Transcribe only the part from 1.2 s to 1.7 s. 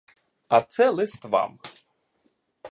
вам.